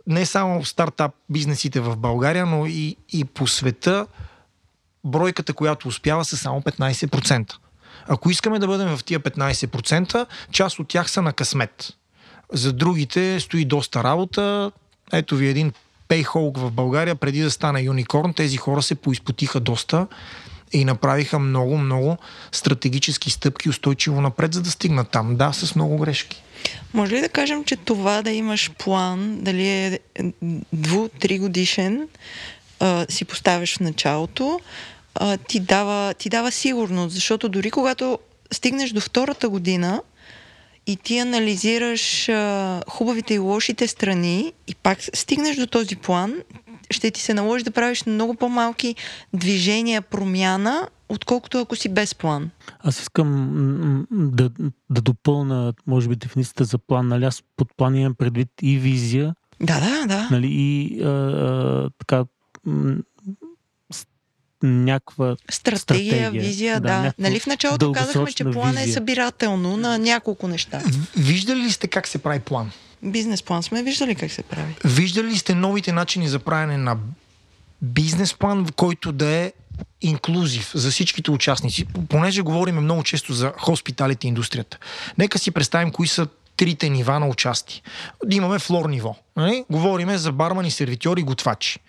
[0.07, 4.07] не само стартап бизнесите в България, но и, и по света
[5.03, 7.53] бройката, която успява са само 15%.
[8.07, 11.93] Ако искаме да бъдем в тия 15%, част от тях са на късмет.
[12.53, 14.71] За другите стои доста работа.
[15.13, 15.73] Ето ви един
[16.07, 20.07] пейхолк в България, преди да стане юникорн, тези хора се поизпотиха доста
[20.73, 22.17] И направиха много, много
[22.51, 25.35] стратегически стъпки устойчиво напред, за да стигнат там.
[25.35, 26.43] Да, с много грешки.
[26.93, 29.99] Може ли да кажем, че това да имаш план, дали е
[30.73, 32.07] дву-три годишен,
[33.09, 34.59] си поставяш в началото,
[35.19, 38.19] а, ти, дава, ти дава сигурност, защото дори когато
[38.51, 40.01] стигнеш до втората година
[40.87, 46.33] и ти анализираш а, хубавите и лошите страни и пак стигнеш до този план,
[46.91, 48.95] ще ти се наложи да правиш много по-малки
[49.33, 52.49] движения, промяна, отколкото ако си без план.
[52.79, 54.49] Аз искам да,
[54.89, 57.07] да допълна, може би, дефиницията за план.
[57.07, 59.35] Нали, аз под план имам предвид и визия.
[59.61, 60.27] Да, да, да.
[60.31, 62.25] Нали, и а, а, така
[64.63, 67.01] някаква стратегия, стратегия визия, да.
[67.01, 67.13] да.
[67.19, 70.81] Нали в началото казахме, че план е събирателно на няколко неща.
[71.17, 72.71] Виждали ли сте как се прави план?
[73.03, 74.75] Бизнес план сме виждали как се прави.
[74.85, 76.97] Виждали ли сте новите начини за правене на
[77.81, 79.53] бизнес план, в който да е
[80.01, 84.77] инклюзив за всичките участници, понеже говорим много често за хоспиталите индустрията.
[85.17, 87.81] Нека си представим кои са трите нива на участие.
[88.31, 89.15] Имаме флор ниво.
[89.35, 89.65] Нали?
[89.69, 91.79] Говориме за бармани, сервитьори, готвачи.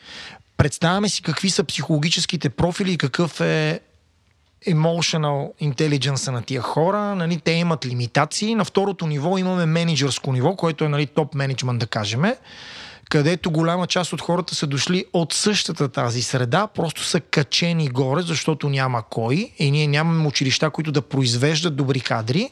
[0.58, 3.80] Представяме си какви са психологическите профили и какъв е
[4.68, 7.14] emotional intelligence на тия хора.
[7.14, 8.54] Нали, те имат лимитации.
[8.54, 12.22] На второто ниво имаме менеджерско ниво, което е нали, топ менеджмент, да кажем
[13.08, 18.22] където голяма част от хората са дошли от същата тази среда, просто са качени горе,
[18.22, 22.50] защото няма кой и ние нямаме училища, които да произвеждат добри кадри.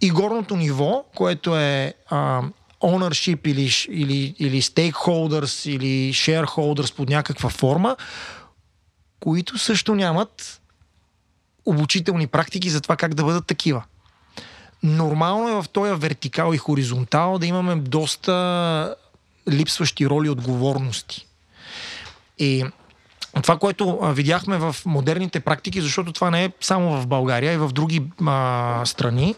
[0.00, 2.42] И горното ниво, което е а,
[2.82, 7.96] ownership или, или, или stakeholders или shareholders под някаква форма,
[9.20, 10.60] които също нямат
[11.66, 13.82] обучителни практики за това как да бъдат такива.
[14.82, 18.96] Нормално е в този вертикал и хоризонтал да имаме доста
[19.50, 21.26] липсващи роли и отговорности.
[22.38, 22.64] И
[23.42, 27.72] това, което видяхме в модерните практики, защото това не е само в България, и в
[27.72, 29.34] други а, страни,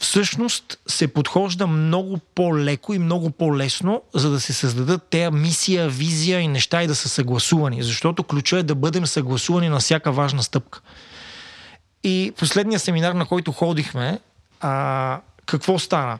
[0.00, 6.40] всъщност се подхожда много по-леко и много по-лесно, за да се създадат тези мисия, визия
[6.40, 7.82] и неща и да са съгласувани.
[7.82, 10.80] Защото ключа е да бъдем съгласувани на всяка важна стъпка.
[12.04, 14.18] И последния семинар, на който ходихме,
[14.60, 16.18] а, какво стана?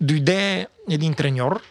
[0.00, 1.62] Дойде един треньор,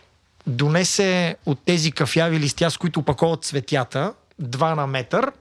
[0.48, 5.32] донесе от тези кафяви листя, с които опаковат цветята, 2 на метър,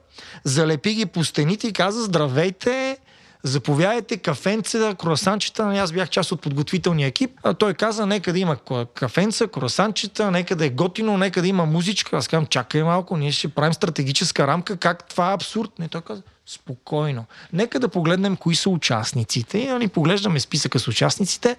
[0.44, 2.98] залепи ги по стените и каза здравейте,
[3.42, 5.66] заповядайте кафенце, круасанчета.
[5.66, 7.30] Нали, аз бях част от подготвителния екип.
[7.42, 8.56] А той каза, нека да има
[8.94, 12.16] кафенца, круасанчета, нека да е готино, нека да има музичка.
[12.16, 15.78] Аз казвам, чакай малко, ние ще правим стратегическа рамка, как това е абсурд.
[15.78, 17.24] Не, той каза, спокойно.
[17.52, 19.58] Нека да погледнем кои са участниците.
[19.58, 21.56] И нали, поглеждаме списъка с участниците.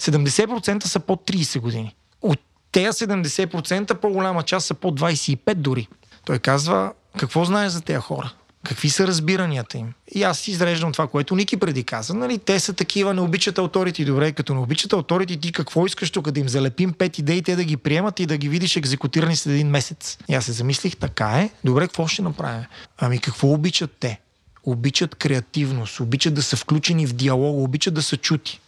[0.00, 1.94] 70% са под 30 години.
[2.22, 2.40] От
[2.72, 5.88] тези 70% по-голяма част са по 25 дори.
[6.24, 8.32] Той казва, какво знаеш за тези хора?
[8.68, 9.92] Какви са разбиранията им?
[10.14, 12.14] И аз изреждам това, което Ники преди каза.
[12.14, 14.04] Нали, те са такива, не обичат авторити.
[14.04, 16.30] Добре, като не обичат авторити, ти какво искаш тук?
[16.30, 19.52] Да им залепим пет идеи, те да ги приемат и да ги видиш екзекутирани след
[19.52, 20.18] един месец.
[20.28, 21.50] И аз се замислих, така е.
[21.64, 22.64] Добре, какво ще направим?
[22.98, 24.20] Ами какво обичат те?
[24.64, 28.60] Обичат креативност, обичат да са включени в диалог, обичат да са чути.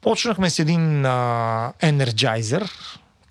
[0.00, 1.06] Почнахме с един
[1.80, 2.70] енерджайзер,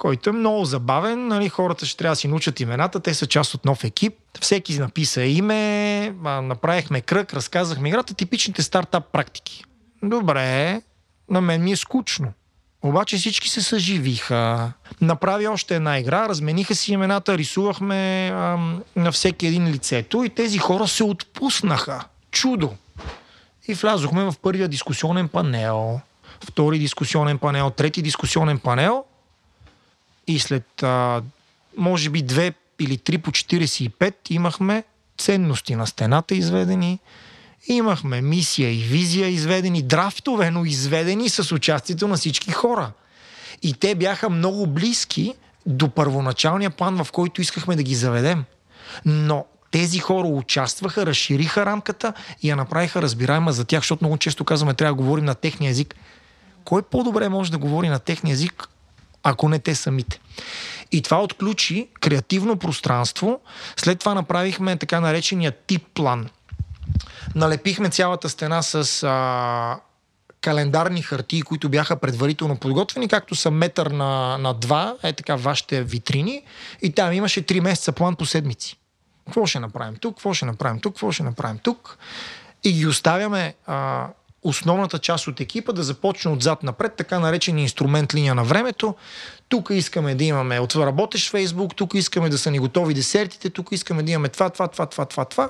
[0.03, 1.27] който е много забавен.
[1.27, 4.13] Нали, хората ще трябва да си научат имената, те са част от нов екип.
[4.41, 9.63] Всеки написа име, направихме кръг, разказахме играта, типичните стартап практики.
[10.03, 10.81] Добре,
[11.29, 12.33] на мен ми е скучно.
[12.81, 14.71] Обаче всички се съживиха.
[15.01, 18.57] Направи още една игра, размениха си имената, рисувахме а,
[18.95, 22.03] на всеки един лицето и тези хора се отпуснаха.
[22.31, 22.73] Чудо!
[23.67, 26.01] И влязохме в първия дискусионен панел
[26.43, 29.03] втори дискусионен панел, трети дискусионен панел
[30.27, 31.21] и след а,
[31.77, 34.83] може би две или три по 45 имахме
[35.17, 36.99] ценности на стената изведени,
[37.67, 42.91] имахме мисия и визия изведени, драфтове, но изведени с участието на всички хора.
[43.61, 45.33] И те бяха много близки
[45.65, 48.43] до първоначалния план, в който искахме да ги заведем.
[49.05, 54.45] Но тези хора участваха, разшириха рамката и я направиха разбираема за тях, защото много често
[54.45, 55.95] казваме, трябва да говорим на техния език
[56.63, 58.69] кой по-добре може да говори на техния език,
[59.23, 60.19] ако не те самите?
[60.91, 63.39] И това отключи креативно пространство.
[63.75, 66.29] След това направихме така наречения тип план.
[67.35, 69.79] Налепихме цялата стена с а,
[70.41, 75.83] календарни хартии, които бяха предварително подготвени, както са метър на, на два, е така вашите
[75.83, 76.43] витрини.
[76.81, 78.77] И там имаше 3 месеца план по седмици.
[79.25, 81.97] Какво ще направим тук, какво ще направим тук, какво ще направим тук.
[82.63, 84.07] И ги оставяме а,
[84.43, 88.95] основната част от екипа да започне отзад напред, така наречен инструмент линия на времето.
[89.49, 93.67] Тук искаме да имаме от работещ Фейсбук, тук искаме да са ни готови десертите, тук
[93.71, 95.49] искаме да имаме това, това, това, това, това, това.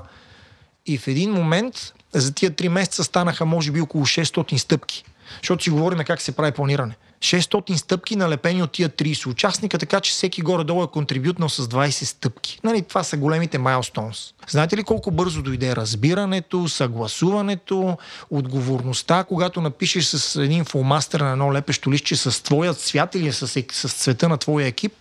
[0.85, 5.03] И в един момент за тия три месеца станаха може би около 600 стъпки.
[5.41, 6.95] Защото си говорим как се прави планиране.
[7.23, 11.89] 600 стъпки налепени от тия 30 участника, така че всеки горе-долу е контрибютнал с 20
[12.03, 12.59] стъпки.
[12.63, 14.33] Нали, това са големите майлстонс.
[14.49, 17.97] Знаете ли колко бързо дойде разбирането, съгласуването,
[18.29, 23.47] отговорността, когато напишеш с един фулмастер на едно лепещо лище с твоят свят или с,
[23.71, 24.93] с цвета на твоя екип,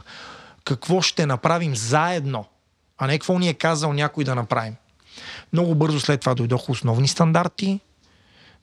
[0.65, 2.45] какво ще направим заедно,
[2.99, 4.75] а не какво ни е казал някой да направим.
[5.53, 7.81] Много бързо след това дойдоха основни стандарти.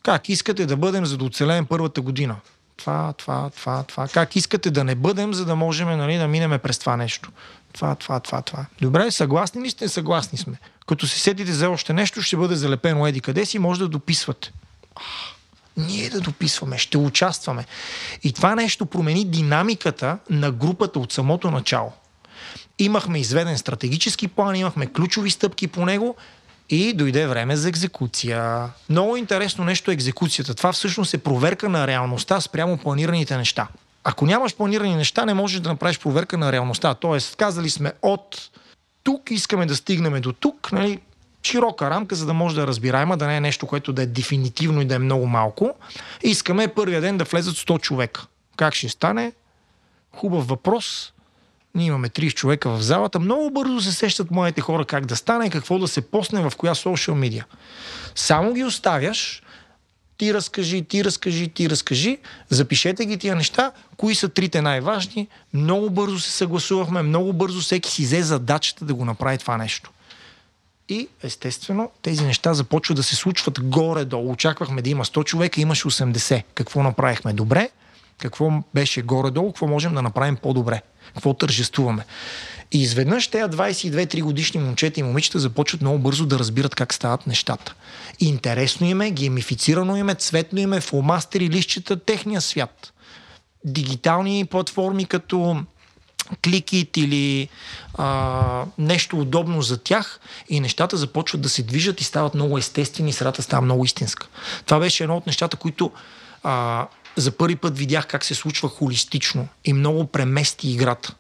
[0.04, 2.36] Как искате да бъдем, за да оцелеем първата година?
[2.80, 4.08] Това, това, това, това.
[4.08, 7.32] Как искате да не бъдем, за да можем нали, да минеме през това нещо?
[7.74, 8.66] Това, това, това, това.
[8.82, 9.90] Добре, съгласни ли сте?
[9.90, 10.60] Съгласни сме.
[10.88, 14.52] Като се сетите за още нещо, ще бъде залепено еди къде си, може да дописвате.
[15.78, 17.66] Ние да дописваме, ще участваме.
[18.24, 21.92] И това нещо промени динамиката на групата от самото начало.
[22.80, 26.16] Имахме изведен стратегически план, имахме ключови стъпки по него,
[26.70, 28.70] и дойде време за екзекуция.
[28.90, 30.56] Много интересно нещо е екзекуцията.
[30.56, 33.68] Това всъщност е проверка на реалността спрямо планираните неща.
[34.04, 36.94] Ако нямаш планирани неща, не можеш да направиш проверка на реалността.
[36.94, 38.50] Тоест, казали сме от
[39.04, 41.00] тук искаме да стигнем до тук, нали,
[41.44, 44.82] широка рамка, за да може да разбираема, да не е нещо, което да е дефинитивно
[44.82, 45.76] и да е много малко.
[46.24, 48.26] Искаме първия ден да влезат 100 човека.
[48.56, 49.32] Как ще стане?
[50.16, 51.14] Хубав въпрос.
[51.76, 53.20] Ние имаме 30 човека в залата.
[53.20, 56.76] Много бързо се сещат моите хора как да стане, какво да се посне в коя
[56.76, 57.46] социал медиа.
[58.16, 59.44] Само ги оставяш,
[60.18, 62.18] ти разкажи, ти разкажи, ти разкажи,
[62.50, 65.28] запишете ги тия неща, кои са трите най-важни.
[65.54, 69.92] Много бързо се съгласувахме, много бързо всеки си взе задачата да го направи това нещо.
[70.90, 74.32] И естествено тези неща започват да се случват горе-долу.
[74.32, 76.44] Очаквахме да има 100 човека, имаше 80.
[76.56, 77.70] Какво направихме добре?
[78.18, 79.52] Какво беше горе-долу?
[79.52, 80.82] Какво можем да направим по-добре?
[81.14, 82.06] Какво тържествуваме?
[82.72, 87.28] И изведнъж тези 22-3 годишни момчета и момичета започват много бързо да разбират как стават
[87.28, 87.76] нещата.
[88.20, 92.94] Интересно им е, геймифицирано им е, цветно им е, фломастери, лищета, техния свят.
[93.66, 95.64] Дигитални платформи като
[96.44, 97.50] кликит или
[97.94, 103.14] а, нещо удобно за тях и нещата започват да се движат и стават много естествени
[103.14, 104.28] средата става много истинска.
[104.66, 105.92] Това беше едно от нещата, които
[106.44, 106.88] а,
[107.20, 111.16] за първи път видях как се случва холистично и много премести играта.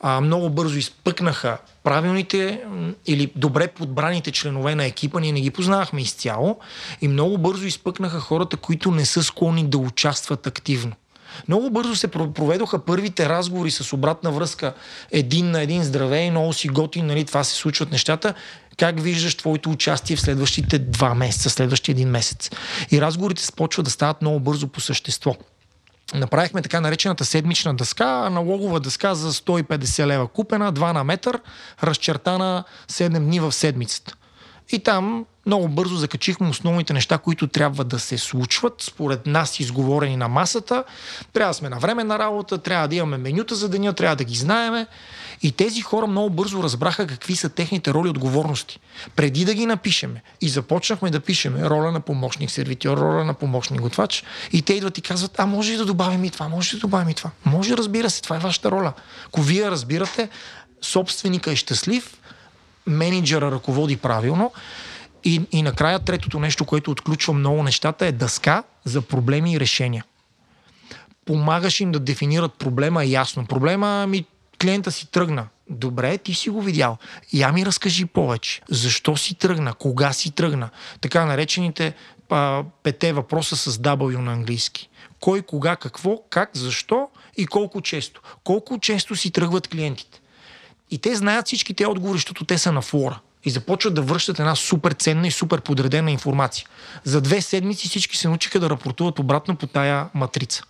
[0.00, 2.60] А, много бързо изпъкнаха правилните
[3.06, 6.58] или добре подбраните членове на екипа, ние не ги познавахме изцяло
[7.00, 10.92] и много бързо изпъкнаха хората, които не са склонни да участват активно.
[11.48, 14.74] Много бързо се проведоха първите разговори с обратна връзка
[15.10, 18.34] един на един здравей, много си готин, нали, това се случват нещата.
[18.78, 22.50] Как виждаш твоето участие в следващите два месеца, следващия един месец?
[22.90, 25.36] И разговорите започват да стават много бързо по същество.
[26.14, 31.40] Направихме така наречената седмична дъска, аналогова дъска за 150 лева купена, 2 на метър,
[31.82, 34.14] разчертана 7 дни в седмицата.
[34.70, 40.16] И там много бързо закачихме основните неща, които трябва да се случват, според нас изговорени
[40.16, 40.84] на масата.
[41.32, 44.24] Трябва да сме на време на работа, трябва да имаме менюта за деня, трябва да
[44.24, 44.86] ги знаеме.
[45.42, 48.80] И тези хора много бързо разбраха какви са техните роли и отговорности.
[49.16, 53.80] Преди да ги напишеме и започнахме да пишеме роля на помощник сервитьор, роля на помощник
[53.80, 57.08] готвач и те идват и казват, а може да добавим и това, може да добавим
[57.08, 57.30] и това.
[57.44, 58.92] Може, разбира се, това е вашата роля.
[59.26, 60.28] Ако вие разбирате,
[60.82, 62.16] собственика е щастлив,
[62.86, 64.52] менеджера ръководи правилно.
[65.24, 70.04] И, и накрая третото нещо, което отключва много нещата е дъска за проблеми и решения.
[71.24, 73.46] Помагаш им да дефинират проблема ясно.
[73.46, 74.24] Проблема ми
[74.62, 75.48] клиента си тръгна.
[75.70, 76.98] Добре, ти си го видял.
[77.32, 78.62] Я ми разкажи повече.
[78.70, 79.74] Защо си тръгна?
[79.74, 80.70] Кога си тръгна?
[81.00, 81.94] Така наречените
[82.30, 84.88] а, пете въпроса с W на английски.
[85.20, 88.22] Кой, кога, какво, как, защо и колко често.
[88.44, 90.21] Колко често си тръгват клиентите.
[90.92, 93.18] И те знаят всички те отговори, защото те са на флора.
[93.44, 96.66] И започват да връщат една супер ценна и супер подредена информация.
[97.04, 100.62] За две седмици всички се научиха да рапортуват обратно по тая матрица.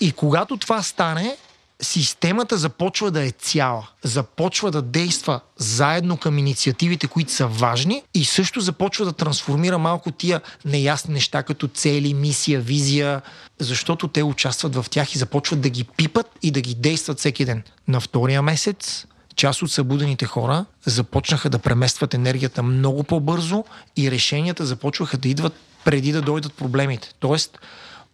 [0.00, 1.36] И когато това стане,
[1.82, 8.24] системата започва да е цяла, започва да действа заедно към инициативите, които са важни и
[8.24, 13.22] също започва да трансформира малко тия неясни неща, като цели, мисия, визия,
[13.58, 17.44] защото те участват в тях и започват да ги пипат и да ги действат всеки
[17.44, 17.62] ден.
[17.88, 19.06] На втория месец
[19.36, 23.64] част от събудените хора започнаха да преместват енергията много по-бързо
[23.96, 25.54] и решенията започваха да идват
[25.84, 27.14] преди да дойдат проблемите.
[27.20, 27.58] Тоест,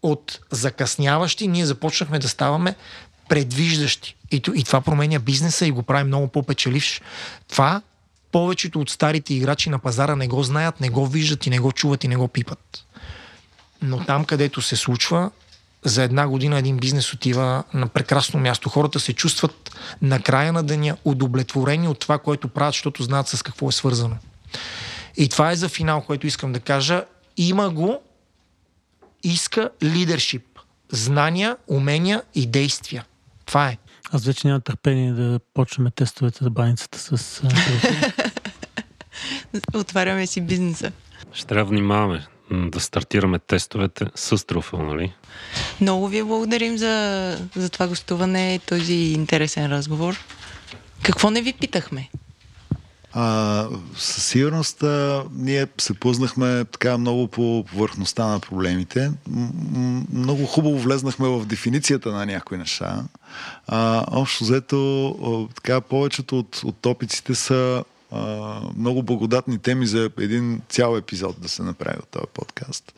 [0.03, 2.75] от закъсняващи ние започнахме да ставаме
[3.31, 4.17] предвиждащи.
[4.31, 7.01] И, и това променя бизнеса и го прави много по-печеливш.
[7.49, 7.83] Това
[8.33, 11.73] повечето от старите играчи на пазара не го знаят, не го виждат и не го
[11.73, 12.85] чуват и не го пипат.
[13.83, 15.31] Но там, където се случва,
[15.85, 18.69] за една година един бизнес отива на прекрасно място.
[18.69, 23.43] Хората се чувстват на края на деня удовлетворени от това, което правят, защото знаят с
[23.43, 24.17] какво е свързано.
[25.17, 27.05] И това е за финал, което искам да кажа.
[27.37, 28.03] Има го,
[29.23, 30.45] иска лидершип.
[30.93, 33.05] Знания, умения и действия.
[33.51, 33.79] Това е.
[34.13, 37.43] Аз вече нямам търпение да почнем тестовете за баницата с...
[39.75, 40.93] Отваряме си бизнеса.
[41.33, 45.13] Ще трябва да внимаваме да стартираме тестовете с труфъл, нали?
[45.81, 50.17] Много ви благодарим за, за това гостуване и този интересен разговор.
[51.03, 52.09] Какво не ви питахме?
[53.13, 59.13] А, със сигурност а, ние се познахме така много по повърхността на проблемите.
[59.29, 63.05] М- много хубаво влезнахме в дефиницията на някои неща.
[63.67, 70.11] А, общо взето, а, така, повечето от, от топиците са а, много благодатни теми за
[70.19, 72.93] един цял епизод да се направи от този подкаст.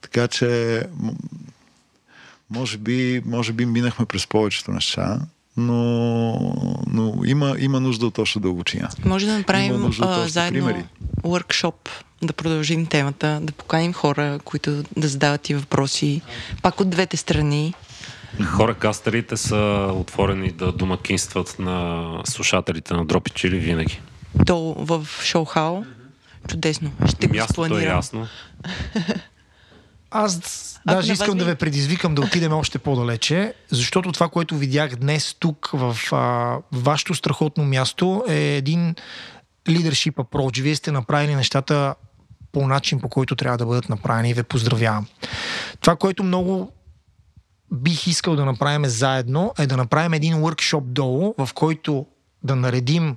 [0.00, 0.82] Така че,
[2.50, 5.20] може би, може би минахме през повечето неща
[5.56, 6.32] но,
[6.86, 8.88] но има, има нужда от още дълбочина.
[9.04, 10.84] Може да направим а, заедно примери.
[11.22, 11.74] workshop,
[12.22, 16.20] да продължим темата, да поканим хора, които да задават и въпроси,
[16.62, 17.74] пак от двете страни.
[18.44, 24.00] Хора кастерите са отворени да домакинстват на слушателите на Дропич или винаги.
[24.46, 25.84] То в шоу-хау?
[26.48, 26.90] Чудесно.
[27.06, 27.92] Ще Мястото го спланирам.
[27.92, 28.26] е ясно.
[30.16, 30.40] Аз
[30.86, 35.70] даже искам да ви предизвикам да отидем още по-далече, защото това, което видях днес тук
[35.72, 38.94] в а, вашето страхотно място е един
[39.66, 40.62] leadership approach.
[40.62, 41.94] Вие сте направили нещата
[42.52, 45.06] по начин, по който трябва да бъдат направени и ви поздравявам.
[45.80, 46.72] Това, което много
[47.72, 52.06] бих искал да направим заедно, е да направим един workshop долу, в който
[52.42, 53.16] да наредим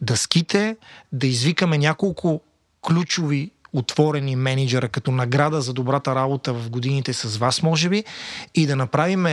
[0.00, 0.76] дъските,
[1.12, 2.40] да извикаме няколко
[2.86, 8.04] ключови отворени менеджера като награда за добрата работа в годините с вас, може би,
[8.54, 9.26] и да направим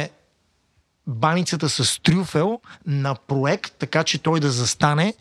[1.08, 5.14] баницата с трюфел на проект, така че той да застане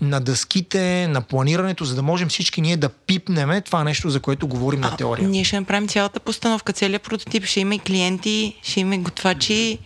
[0.00, 4.48] на дъските, на планирането, за да можем всички ние да пипнеме това нещо, за което
[4.48, 5.28] говорим а, на теория.
[5.28, 7.44] Ние ще направим цялата постановка, целият прототип.
[7.44, 9.78] Ще има и клиенти, ще има и готвачи.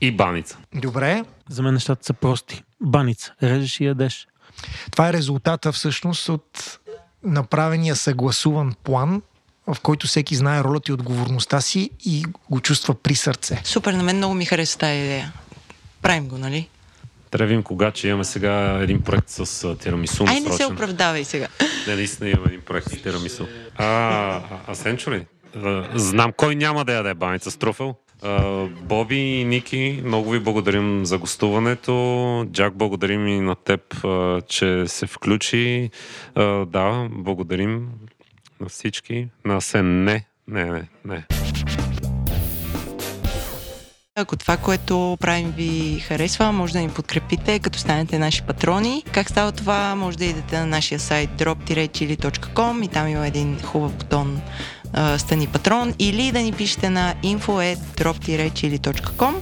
[0.00, 0.58] И баница.
[0.74, 1.24] Добре.
[1.48, 2.62] За мен нещата са прости.
[2.80, 3.32] Баница.
[3.42, 4.26] Режеш и ядеш.
[4.90, 6.78] Това е резултата всъщност от
[7.24, 9.22] направения съгласуван план,
[9.66, 13.60] в който всеки знае ролята и отговорността си и го чувства при сърце.
[13.64, 15.32] Супер, на мен много ми хареса тази идея.
[16.02, 16.68] Правим го, нали?
[17.38, 20.24] Видим кога, че имаме сега един проект с тирамису.
[20.28, 21.48] Ай, не се оправдавай сега.
[21.86, 23.46] Не, наистина имаме един проект с тирамису.
[23.76, 25.26] А, а, а Сенчо ли?
[25.94, 27.94] Знам кой няма да яде баница с труфел.
[28.82, 32.46] Боби и Ники, много ви благодарим за гостуването.
[32.52, 33.80] Джак, благодарим и на теб,
[34.48, 35.90] че се включи.
[36.66, 37.88] Да, благодарим
[38.60, 39.28] на всички.
[39.44, 40.24] На Сен не.
[40.48, 41.26] Не, не, не.
[44.14, 49.02] Ако това, което правим ви харесва, може да ни подкрепите, като станете наши патрони.
[49.12, 49.94] Как става това?
[49.94, 54.40] Може да идете на нашия сайт drop-chili.com и там има един хубав бутон
[55.18, 59.34] стани патрон или да ни пишете на info.drop-chili.com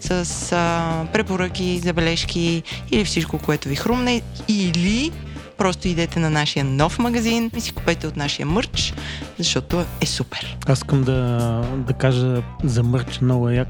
[0.00, 5.12] с а, препоръки, забележки или всичко, което ви хрумне или
[5.58, 8.94] просто идете на нашия нов магазин и си купете от нашия мърч,
[9.38, 10.56] защото е супер.
[10.66, 13.68] Аз искам да, да кажа за мърч много як.